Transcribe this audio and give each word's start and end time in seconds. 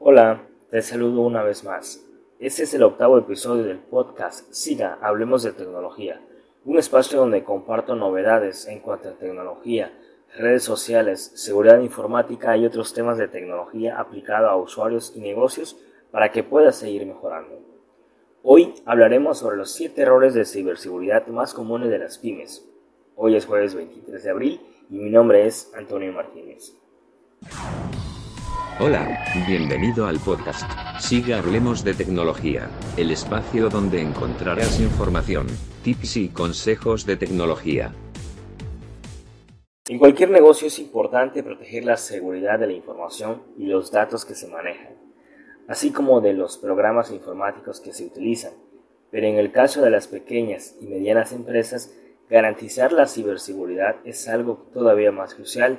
Hola, 0.00 0.42
te 0.70 0.82
saludo 0.82 1.20
una 1.20 1.42
vez 1.44 1.62
más. 1.64 2.04
Este 2.40 2.64
es 2.64 2.74
el 2.74 2.82
octavo 2.82 3.16
episodio 3.16 3.62
del 3.62 3.78
podcast 3.78 4.52
SIGA, 4.52 4.98
Hablemos 5.00 5.44
de 5.44 5.52
Tecnología, 5.52 6.20
un 6.64 6.78
espacio 6.78 7.20
donde 7.20 7.44
comparto 7.44 7.94
novedades 7.94 8.66
en 8.66 8.80
cuanto 8.80 9.08
a 9.08 9.12
tecnología, 9.12 9.92
redes 10.36 10.64
sociales, 10.64 11.30
seguridad 11.36 11.78
informática 11.78 12.56
y 12.56 12.66
otros 12.66 12.92
temas 12.92 13.18
de 13.18 13.28
tecnología 13.28 13.98
aplicado 13.98 14.48
a 14.48 14.56
usuarios 14.56 15.12
y 15.14 15.20
negocios 15.20 15.76
para 16.10 16.32
que 16.32 16.42
puedas 16.42 16.76
seguir 16.76 17.06
mejorando. 17.06 17.60
Hoy 18.42 18.74
hablaremos 18.84 19.38
sobre 19.38 19.56
los 19.56 19.72
7 19.72 20.02
errores 20.02 20.34
de 20.34 20.44
ciberseguridad 20.44 21.28
más 21.28 21.54
comunes 21.54 21.88
de 21.88 22.00
las 22.00 22.18
pymes. 22.18 22.68
Hoy 23.14 23.36
es 23.36 23.46
jueves 23.46 23.74
23 23.74 24.22
de 24.24 24.30
abril 24.30 24.60
y 24.90 24.98
mi 24.98 25.10
nombre 25.10 25.46
es 25.46 25.72
Antonio 25.74 26.12
Martínez. 26.12 26.74
Hola, 28.80 29.24
bienvenido 29.46 30.08
al 30.08 30.18
podcast. 30.18 30.68
Siga 30.98 31.38
Hablemos 31.38 31.84
de 31.84 31.94
Tecnología, 31.94 32.68
el 32.96 33.12
espacio 33.12 33.68
donde 33.68 34.00
encontrarás 34.00 34.80
información, 34.80 35.46
tips 35.84 36.16
y 36.16 36.28
consejos 36.30 37.06
de 37.06 37.16
tecnología. 37.16 37.94
En 39.86 39.98
cualquier 40.00 40.30
negocio 40.30 40.66
es 40.66 40.80
importante 40.80 41.44
proteger 41.44 41.84
la 41.84 41.96
seguridad 41.96 42.58
de 42.58 42.66
la 42.66 42.72
información 42.72 43.44
y 43.56 43.66
los 43.66 43.92
datos 43.92 44.24
que 44.24 44.34
se 44.34 44.48
manejan, 44.48 44.96
así 45.68 45.92
como 45.92 46.20
de 46.20 46.32
los 46.32 46.58
programas 46.58 47.12
informáticos 47.12 47.78
que 47.78 47.92
se 47.92 48.06
utilizan. 48.06 48.54
Pero 49.12 49.28
en 49.28 49.36
el 49.36 49.52
caso 49.52 49.82
de 49.82 49.90
las 49.90 50.08
pequeñas 50.08 50.74
y 50.80 50.86
medianas 50.86 51.30
empresas, 51.30 51.94
garantizar 52.28 52.92
la 52.92 53.06
ciberseguridad 53.06 53.98
es 54.04 54.26
algo 54.26 54.66
todavía 54.72 55.12
más 55.12 55.36
crucial 55.36 55.78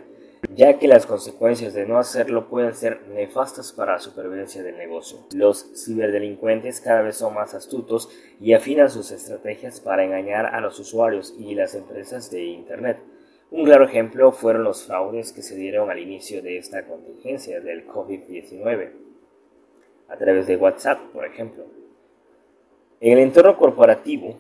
ya 0.54 0.78
que 0.78 0.88
las 0.88 1.06
consecuencias 1.06 1.74
de 1.74 1.86
no 1.86 1.98
hacerlo 1.98 2.48
pueden 2.48 2.74
ser 2.74 3.02
nefastas 3.10 3.74
para 3.74 3.94
la 3.94 4.00
supervivencia 4.00 4.64
del 4.64 4.78
negocio. 4.78 5.20
Los 5.34 5.66
ciberdelincuentes 5.76 6.82
cada 6.82 7.02
vez 7.02 7.18
son 7.18 7.34
más 7.34 7.54
astutos 7.54 8.10
y 8.40 8.54
afinan 8.54 8.90
sus 8.90 9.12
estrategias 9.12 9.80
para 9.80 10.04
engañar 10.04 10.46
a 10.48 10.62
los 10.62 10.80
usuarios 10.80 11.34
y 11.38 11.56
las 11.56 11.76
empresas 11.76 12.32
de 12.32 12.44
Internet. 12.46 13.00
Un 13.52 13.66
claro 13.66 13.86
ejemplo 13.86 14.32
fueron 14.32 14.64
los 14.64 14.84
fraudes 14.84 15.32
que 15.32 15.42
se 15.42 15.56
dieron 15.56 15.90
al 15.90 16.00
inicio 16.00 16.42
de 16.42 16.58
esta 16.58 16.86
contingencia 16.86 17.60
del 17.62 17.88
COVID-19, 17.88 18.92
a 20.10 20.18
través 20.18 20.48
de 20.48 20.58
WhatsApp, 20.58 21.00
por 21.14 21.26
ejemplo. 21.26 21.66
En 23.02 23.14
el 23.14 23.20
entorno 23.20 23.58
corporativo, 23.58 24.38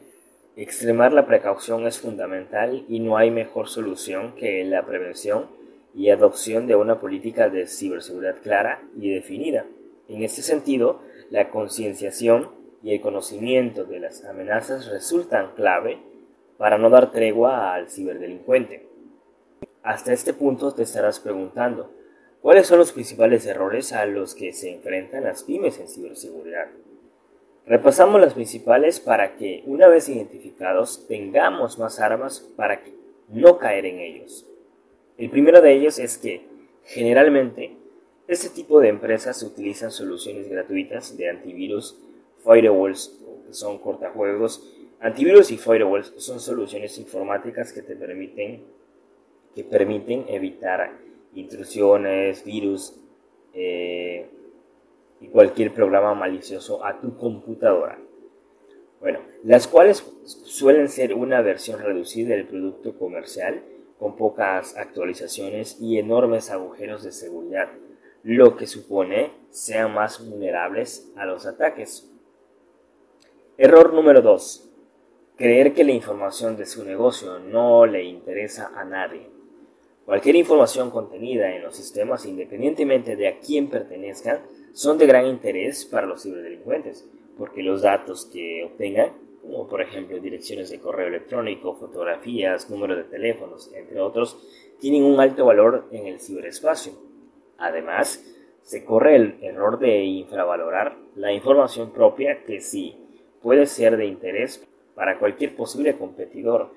extremar 0.55 1.13
la 1.13 1.25
precaución 1.27 1.85
es 1.85 1.99
fundamental 1.99 2.85
y 2.87 2.99
no 2.99 3.17
hay 3.17 3.31
mejor 3.31 3.67
solución 3.67 4.33
que 4.35 4.63
la 4.63 4.85
prevención 4.85 5.47
y 5.95 6.09
adopción 6.09 6.67
de 6.67 6.75
una 6.75 6.99
política 6.99 7.49
de 7.49 7.67
ciberseguridad 7.67 8.41
clara 8.41 8.83
y 8.99 9.13
definida. 9.13 9.65
En 10.09 10.23
este 10.23 10.41
sentido, 10.41 10.99
la 11.29 11.49
concienciación 11.49 12.49
y 12.83 12.93
el 12.93 13.01
conocimiento 13.01 13.85
de 13.85 13.99
las 13.99 14.25
amenazas 14.25 14.87
resultan 14.87 15.53
clave 15.55 15.99
para 16.57 16.77
no 16.77 16.89
dar 16.89 17.11
tregua 17.11 17.73
al 17.73 17.89
ciberdelincuente. 17.89 18.87
Hasta 19.83 20.13
este 20.13 20.33
punto 20.33 20.73
te 20.73 20.83
estarás 20.83 21.19
preguntando, 21.19 21.91
¿cuáles 22.41 22.67
son 22.67 22.79
los 22.79 22.91
principales 22.91 23.45
errores 23.45 23.93
a 23.93 24.05
los 24.05 24.35
que 24.35 24.51
se 24.51 24.73
enfrentan 24.73 25.23
las 25.23 25.43
pymes 25.43 25.79
en 25.79 25.87
ciberseguridad? 25.87 26.67
Repasamos 27.65 28.21
las 28.21 28.33
principales 28.33 28.99
para 28.99 29.37
que, 29.37 29.63
una 29.65 29.87
vez 29.87 30.09
identificados, 30.09 31.07
tengamos 31.07 31.79
más 31.79 31.99
armas 31.99 32.41
para 32.55 32.81
no 33.29 33.57
caer 33.57 33.85
en 33.85 33.99
ellos. 33.99 34.45
El 35.17 35.29
primero 35.29 35.61
de 35.61 35.73
ellos 35.73 35.97
es 35.97 36.17
que, 36.17 36.41
generalmente, 36.83 37.77
este 38.27 38.49
tipo 38.49 38.79
de 38.79 38.89
empresas 38.89 39.41
utilizan 39.43 39.91
soluciones 39.91 40.49
gratuitas 40.49 41.15
de 41.15 41.29
antivirus, 41.29 41.97
firewalls, 42.43 43.17
que 43.47 43.53
son 43.53 43.77
cortajuegos. 43.77 44.75
Antivirus 44.99 45.51
y 45.51 45.57
firewalls 45.57 46.13
son 46.17 46.39
soluciones 46.39 46.97
informáticas 46.97 47.71
que 47.71 47.81
te 47.81 47.95
permiten, 47.95 48.63
que 49.53 49.63
permiten 49.63 50.25
evitar 50.27 50.91
intrusiones, 51.33 52.43
virus 52.43 52.95
eh, 53.53 54.27
y 55.21 55.27
cualquier 55.27 55.73
programa 55.73 56.13
malicioso 56.13 56.83
a 56.83 56.99
tu 56.99 57.15
computadora. 57.15 57.99
Bueno, 58.99 59.19
las 59.43 59.67
cuales 59.67 60.05
suelen 60.25 60.89
ser 60.89 61.13
una 61.13 61.41
versión 61.41 61.79
reducida 61.79 62.35
del 62.35 62.47
producto 62.47 62.97
comercial 62.97 63.61
con 63.99 64.15
pocas 64.15 64.75
actualizaciones 64.75 65.77
y 65.79 65.99
enormes 65.99 66.51
agujeros 66.51 67.03
de 67.03 67.11
seguridad, 67.11 67.69
lo 68.23 68.57
que 68.57 68.67
supone 68.67 69.31
sean 69.51 69.93
más 69.93 70.27
vulnerables 70.27 71.11
a 71.15 71.25
los 71.25 71.45
ataques. 71.45 72.09
Error 73.57 73.93
número 73.93 74.21
2. 74.21 74.69
Creer 75.37 75.73
que 75.73 75.83
la 75.83 75.91
información 75.91 76.57
de 76.57 76.65
su 76.65 76.83
negocio 76.83 77.39
no 77.39 77.85
le 77.85 78.03
interesa 78.03 78.71
a 78.75 78.83
nadie. 78.83 79.29
Cualquier 80.05 80.35
información 80.35 80.91
contenida 80.91 81.55
en 81.55 81.63
los 81.63 81.75
sistemas, 81.75 82.25
independientemente 82.25 83.15
de 83.15 83.27
a 83.27 83.39
quién 83.39 83.69
pertenezcan, 83.69 84.41
son 84.71 84.97
de 84.97 85.07
gran 85.07 85.25
interés 85.25 85.85
para 85.85 86.05
los 86.05 86.23
ciberdelincuentes, 86.23 87.07
porque 87.37 87.63
los 87.63 87.81
datos 87.81 88.25
que 88.25 88.63
obtengan 88.65 89.24
como 89.45 89.67
por 89.67 89.81
ejemplo 89.81 90.19
direcciones 90.19 90.69
de 90.69 90.79
correo 90.79 91.07
electrónico, 91.07 91.75
fotografías, 91.75 92.69
números 92.69 92.97
de 92.97 93.03
teléfonos, 93.03 93.71
entre 93.73 93.99
otros, 93.99 94.37
tienen 94.79 95.03
un 95.03 95.19
alto 95.19 95.45
valor 95.45 95.85
en 95.91 96.07
el 96.07 96.19
ciberespacio. 96.19 96.93
Además, 97.57 98.23
se 98.61 98.83
corre 98.83 99.15
el 99.15 99.37
error 99.41 99.79
de 99.79 100.03
infravalorar 100.03 100.97
la 101.15 101.31
información 101.31 101.91
propia 101.91 102.43
que 102.43 102.61
sí 102.61 102.97
puede 103.41 103.67
ser 103.67 103.95
de 103.95 104.07
interés 104.07 104.67
para 104.95 105.19
cualquier 105.19 105.55
posible 105.55 105.95
competidor. 105.95 106.71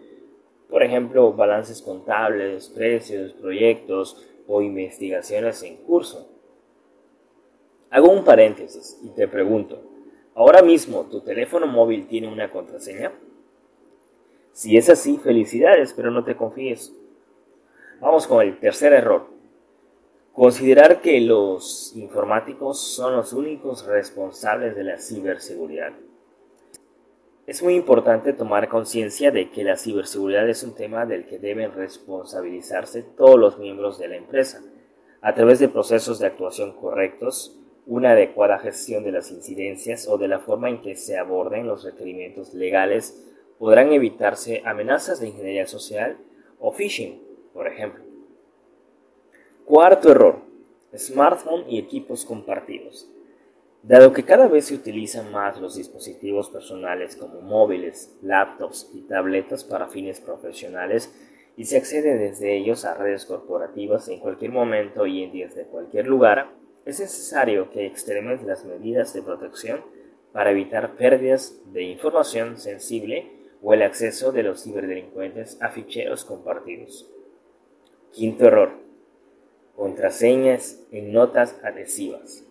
Por 0.69 0.83
ejemplo, 0.83 1.33
balances 1.33 1.81
contables, 1.81 2.69
precios, 2.69 3.33
proyectos 3.33 4.23
o 4.47 4.61
investigaciones 4.61 5.63
en 5.63 5.77
curso. 5.79 6.29
Hago 7.91 8.11
un 8.11 8.23
paréntesis 8.23 9.01
y 9.03 9.09
te 9.09 9.27
pregunto, 9.27 9.81
Ahora 10.39 10.63
mismo, 10.63 11.03
¿tu 11.11 11.21
teléfono 11.21 11.67
móvil 11.67 12.07
tiene 12.07 12.33
una 12.33 12.49
contraseña? 12.49 13.11
Si 14.53 14.77
es 14.77 14.89
así, 14.89 15.17
felicidades, 15.17 15.93
pero 15.95 16.13
no 16.13 16.23
te 16.23 16.37
confíes. 16.37 16.95
Vamos 18.01 18.29
con 18.29 18.47
el 18.47 18.57
tercer 18.61 18.93
error. 18.93 19.27
Considerar 20.33 21.01
que 21.01 21.21
los 21.21 21.93
informáticos 21.97 22.79
son 22.79 23.17
los 23.17 23.33
únicos 23.33 23.85
responsables 23.85 24.77
de 24.77 24.85
la 24.85 24.99
ciberseguridad. 24.99 25.93
Es 27.49 27.61
muy 27.61 27.75
importante 27.75 28.33
tomar 28.33 28.69
conciencia 28.69 29.33
de 29.33 29.51
que 29.51 29.65
la 29.65 29.77
ciberseguridad 29.77 30.49
es 30.49 30.63
un 30.63 30.77
tema 30.77 31.05
del 31.05 31.27
que 31.27 31.41
deben 31.41 31.73
responsabilizarse 31.73 33.03
todos 33.03 33.41
los 33.41 33.59
miembros 33.59 33.99
de 33.99 34.07
la 34.07 34.17
empresa, 34.17 34.63
a 35.21 35.35
través 35.35 35.59
de 35.59 35.69
procesos 35.69 36.21
de 36.21 36.29
actuación 36.29 36.77
correctos, 36.77 37.59
una 37.89 38.11
adecuada 38.11 38.59
gestión 38.59 39.03
de 39.03 39.13
las 39.13 39.31
incidencias 39.31 40.07
o 40.09 40.19
de 40.19 40.29
la 40.29 40.41
forma 40.41 40.69
en 40.69 40.83
que 40.83 40.95
se 40.95 41.17
aborden 41.17 41.67
los 41.67 41.85
requerimientos 41.85 42.53
legales 42.53 43.27
podrán 43.59 43.93
evitarse 43.93 44.63
amenazas 44.67 45.21
de 45.21 45.29
ingeniería 45.29 45.67
social 45.67 46.19
o 46.61 46.71
phishing, 46.71 47.21
por 47.55 47.67
ejemplo. 47.67 48.05
Cuarto 49.65 50.11
error. 50.11 50.43
Smartphone 50.95 51.65
y 51.69 51.79
equipos 51.79 52.27
compartidos. 52.27 53.11
Dado 53.83 54.13
que 54.13 54.25
cada 54.25 54.49
vez 54.49 54.67
se 54.67 54.75
utilizan 54.75 55.33
más 55.33 55.59
los 55.59 55.77
dispositivos 55.77 56.51
personales 56.51 57.17
como 57.17 57.41
móviles, 57.41 58.15
laptops 58.21 58.91
y 58.93 59.01
tabletas 59.03 59.65
para 59.65 59.89
fines 59.89 60.21
profesionales 60.21 61.15
y 61.57 61.65
se 61.65 61.79
accede 61.79 62.19
desde 62.19 62.55
ellos 62.55 62.85
a 62.85 62.95
redes 62.95 63.25
corporativas 63.25 64.09
en 64.09 64.21
cualquier 64.21 64.53
momento 64.53 65.07
y 65.07 65.23
en 65.23 65.33
desde 65.33 65.65
cualquier 65.65 66.07
lugar, 66.07 66.58
es 66.89 67.01
necesario 67.01 67.71
que 67.71 67.85
extremes 67.85 68.43
las 68.45 68.65
medidas 68.65 69.13
de 69.13 69.21
protección 69.21 69.85
para 70.33 70.53
evitar 70.53 70.97
pérdidas 70.97 71.61
de 71.67 71.83
información 71.83 72.59
sensible 72.59 73.31
o 73.63 73.75
el 73.75 73.83
acceso 73.83 74.33
de 74.33 74.43
los 74.43 74.63
ciberdelincuentes 74.63 75.61
a 75.61 75.69
ficheros 75.69 76.25
compartidos. 76.25 77.07
Quinto 78.13 78.47
error. 78.47 78.71
Contraseñas 79.77 80.81
en 80.91 81.13
notas 81.13 81.61
adhesivas. 81.63 82.47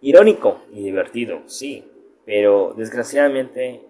Irónico 0.00 0.62
y 0.72 0.82
divertido, 0.82 1.42
sí, 1.46 1.84
pero 2.24 2.74
desgraciadamente 2.76 3.82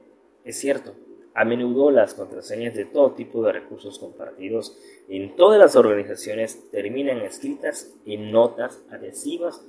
es 0.44 0.59
cierto. 0.59 0.94
A 1.40 1.44
menudo 1.46 1.90
las 1.90 2.12
contraseñas 2.12 2.75
de 2.75 2.84
todo 2.84 3.12
tipo 3.12 3.42
de 3.42 3.52
recursos 3.52 3.98
compartidos 3.98 4.76
en 5.08 5.37
todas 5.37 5.58
las 5.58 5.75
organizaciones 5.75 6.70
terminan 6.70 7.22
escritas 7.22 7.94
en 8.04 8.31
notas 8.31 8.82
adhesivas 8.90 9.64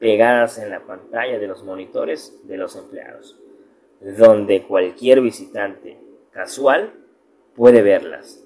pegadas 0.00 0.58
en 0.58 0.70
la 0.70 0.84
pantalla 0.84 1.38
de 1.38 1.46
los 1.46 1.62
monitores 1.62 2.40
de 2.48 2.56
los 2.56 2.74
empleados, 2.74 3.38
donde 4.00 4.64
cualquier 4.64 5.20
visitante 5.20 5.96
casual 6.32 6.92
puede 7.54 7.82
verlas. 7.82 8.42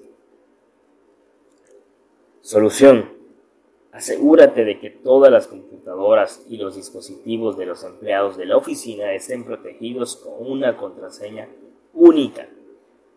Solución. 2.41 3.09
Asegúrate 3.91 4.65
de 4.65 4.79
que 4.79 4.91
todas 4.91 5.31
las 5.31 5.47
computadoras 5.47 6.45
y 6.47 6.57
los 6.57 6.75
dispositivos 6.75 7.57
de 7.57 7.65
los 7.65 7.83
empleados 7.83 8.37
de 8.37 8.45
la 8.45 8.55
oficina 8.55 9.13
estén 9.13 9.45
protegidos 9.45 10.17
con 10.17 10.51
una 10.51 10.77
contraseña 10.77 11.49
única. 11.95 12.47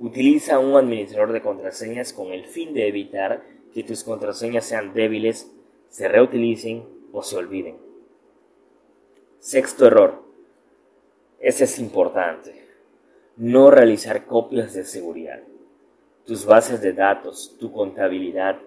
Utiliza 0.00 0.58
un 0.58 0.78
administrador 0.78 1.30
de 1.30 1.42
contraseñas 1.42 2.14
con 2.14 2.32
el 2.32 2.46
fin 2.46 2.72
de 2.72 2.88
evitar 2.88 3.44
que 3.74 3.84
tus 3.84 4.02
contraseñas 4.02 4.64
sean 4.64 4.94
débiles, 4.94 5.52
se 5.90 6.08
reutilicen 6.08 6.84
o 7.12 7.22
se 7.22 7.36
olviden. 7.36 7.76
Sexto 9.40 9.86
error. 9.86 10.22
Ese 11.38 11.64
es 11.64 11.78
importante. 11.78 12.66
No 13.36 13.70
realizar 13.70 14.24
copias 14.24 14.72
de 14.72 14.84
seguridad. 14.84 15.42
Tus 16.24 16.46
bases 16.46 16.80
de 16.80 16.94
datos, 16.94 17.56
tu 17.60 17.70
contabilidad, 17.70 18.58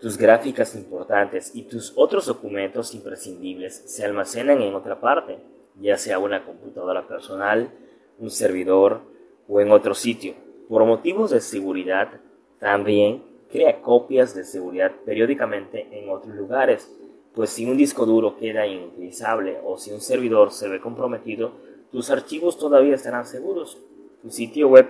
tus 0.00 0.16
gráficas 0.16 0.74
importantes 0.74 1.54
y 1.54 1.64
tus 1.64 1.92
otros 1.94 2.24
documentos 2.24 2.94
imprescindibles 2.94 3.82
se 3.84 4.02
almacenan 4.02 4.62
en 4.62 4.74
otra 4.74 4.98
parte, 4.98 5.40
ya 5.78 5.98
sea 5.98 6.18
una 6.18 6.42
computadora 6.42 7.06
personal, 7.06 7.70
un 8.18 8.30
servidor 8.30 9.02
o 9.46 9.60
en 9.60 9.72
otro 9.72 9.94
sitio. 9.94 10.48
Por 10.70 10.84
motivos 10.84 11.32
de 11.32 11.40
seguridad, 11.40 12.20
también 12.60 13.24
crea 13.50 13.82
copias 13.82 14.36
de 14.36 14.44
seguridad 14.44 14.92
periódicamente 15.04 15.88
en 15.90 16.08
otros 16.10 16.36
lugares, 16.36 16.88
pues 17.34 17.50
si 17.50 17.66
un 17.68 17.76
disco 17.76 18.06
duro 18.06 18.36
queda 18.38 18.68
inutilizable 18.68 19.58
o 19.64 19.78
si 19.78 19.90
un 19.90 20.00
servidor 20.00 20.52
se 20.52 20.68
ve 20.68 20.80
comprometido, 20.80 21.50
tus 21.90 22.08
archivos 22.08 22.56
todavía 22.56 22.94
estarán 22.94 23.26
seguros. 23.26 23.78
Tu 24.22 24.30
sitio 24.30 24.68
web 24.68 24.86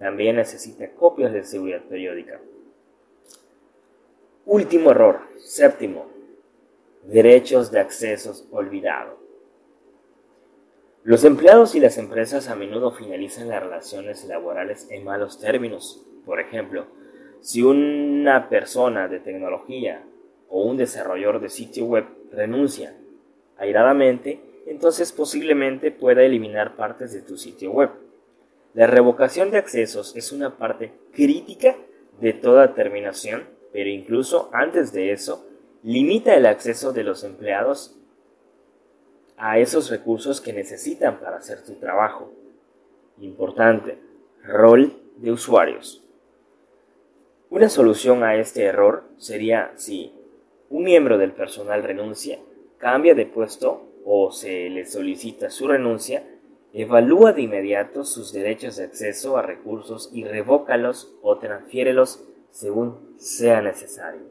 también 0.00 0.34
necesita 0.34 0.90
copias 0.90 1.32
de 1.32 1.44
seguridad 1.44 1.82
periódica. 1.82 2.40
Último 4.46 4.90
error, 4.90 5.20
séptimo, 5.38 6.06
derechos 7.04 7.70
de 7.70 7.78
accesos 7.78 8.48
olvidado. 8.50 9.19
Los 11.02 11.24
empleados 11.24 11.74
y 11.74 11.80
las 11.80 11.98
empresas 11.98 12.48
a 12.48 12.54
menudo 12.54 12.92
finalizan 12.92 13.48
las 13.48 13.62
relaciones 13.62 14.24
laborales 14.26 14.86
en 14.90 15.04
malos 15.04 15.38
términos. 15.38 16.04
Por 16.24 16.40
ejemplo, 16.40 16.86
si 17.40 17.62
una 17.62 18.48
persona 18.48 19.08
de 19.08 19.20
tecnología 19.20 20.04
o 20.48 20.62
un 20.64 20.76
desarrollador 20.76 21.40
de 21.40 21.48
sitio 21.48 21.86
web 21.86 22.04
renuncia 22.30 22.94
airadamente, 23.56 24.40
entonces 24.66 25.12
posiblemente 25.12 25.90
pueda 25.90 26.22
eliminar 26.22 26.76
partes 26.76 27.12
de 27.12 27.22
tu 27.22 27.36
sitio 27.36 27.72
web. 27.72 27.90
La 28.74 28.86
revocación 28.86 29.50
de 29.50 29.58
accesos 29.58 30.14
es 30.16 30.32
una 30.32 30.58
parte 30.58 30.92
crítica 31.12 31.76
de 32.20 32.34
toda 32.34 32.74
terminación 32.74 33.60
pero 33.72 33.88
incluso 33.88 34.50
antes 34.52 34.92
de 34.92 35.12
eso, 35.12 35.46
limita 35.82 36.34
el 36.34 36.46
acceso 36.46 36.92
de 36.92 37.04
los 37.04 37.24
empleados 37.24 37.96
a 39.40 39.58
esos 39.58 39.90
recursos 39.90 40.40
que 40.40 40.52
necesitan 40.52 41.18
para 41.18 41.38
hacer 41.38 41.60
su 41.60 41.76
trabajo. 41.76 42.30
Importante, 43.18 43.98
rol 44.44 44.92
de 45.16 45.32
usuarios. 45.32 46.04
Una 47.48 47.70
solución 47.70 48.22
a 48.22 48.36
este 48.36 48.64
error 48.64 49.04
sería 49.16 49.72
si 49.76 50.12
un 50.68 50.84
miembro 50.84 51.16
del 51.16 51.32
personal 51.32 51.82
renuncia, 51.82 52.38
cambia 52.78 53.14
de 53.14 53.26
puesto 53.26 53.88
o 54.04 54.30
se 54.30 54.68
le 54.68 54.84
solicita 54.84 55.50
su 55.50 55.66
renuncia, 55.68 56.22
evalúa 56.74 57.32
de 57.32 57.42
inmediato 57.42 58.04
sus 58.04 58.32
derechos 58.32 58.76
de 58.76 58.84
acceso 58.84 59.38
a 59.38 59.42
recursos 59.42 60.10
y 60.12 60.24
revócalos 60.24 61.14
o 61.22 61.38
transfiérelos 61.38 62.22
según 62.50 63.14
sea 63.16 63.62
necesario. 63.62 64.22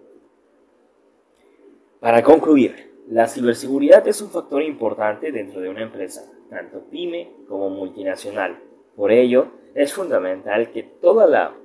Para 2.00 2.24
concluir, 2.24 2.89
la 3.10 3.28
ciberseguridad 3.28 4.08
es 4.08 4.22
un 4.22 4.30
factor 4.30 4.62
importante 4.62 5.32
dentro 5.32 5.62
de 5.62 5.70
una 5.70 5.82
empresa, 5.82 6.32
tanto 6.50 6.86
pyme 6.90 7.32
como 7.48 7.70
multinacional. 7.70 8.60
Por 8.96 9.12
ello, 9.12 9.48
es 9.74 9.94
fundamental 9.94 10.72
que 10.72 10.84
toda 10.84 11.28
la, 11.28 11.56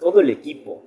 todo 0.00 0.20
el 0.20 0.30
equipo 0.30 0.82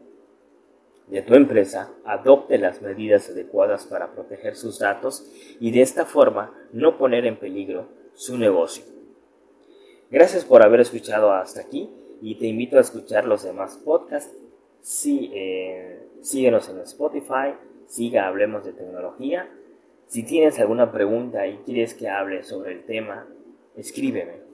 de 1.08 1.22
tu 1.22 1.36
empresa 1.36 1.94
adopte 2.04 2.58
las 2.58 2.82
medidas 2.82 3.30
adecuadas 3.30 3.86
para 3.86 4.12
proteger 4.12 4.56
sus 4.56 4.80
datos 4.80 5.30
y 5.60 5.72
de 5.72 5.82
esta 5.82 6.06
forma 6.06 6.54
no 6.74 6.98
poner 6.98 7.26
en 7.26 7.38
peligro 7.38 7.88
su 8.14 8.38
negocio. 8.38 8.84
Gracias 10.10 10.46
por 10.46 10.64
haber 10.64 10.80
escuchado 10.80 11.32
hasta 11.32 11.62
aquí 11.62 11.90
y 12.22 12.36
te 12.36 12.48
invito 12.48 12.78
a 12.78 12.82
escuchar 12.82 13.26
los 13.26 13.44
demás 13.44 13.80
podcasts 13.84 14.36
Sí, 14.86 15.32
eh, 15.34 16.00
síguenos 16.22 16.70
en 16.70 16.78
Spotify, 16.82 17.56
siga 17.88 18.28
Hablemos 18.28 18.64
de 18.66 18.72
Tecnología. 18.72 19.50
Si 20.08 20.24
tienes 20.24 20.60
alguna 20.60 20.92
pregunta 20.92 21.48
y 21.48 21.58
quieres 21.58 21.94
que 21.94 22.10
hable 22.10 22.44
sobre 22.44 22.74
el 22.74 22.86
tema, 22.86 23.28
escríbeme. 23.76 24.46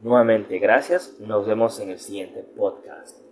Nuevamente, 0.00 0.58
gracias. 0.58 1.16
Nos 1.20 1.46
vemos 1.46 1.78
en 1.80 1.90
el 1.90 1.98
siguiente 1.98 2.42
podcast. 2.42 3.29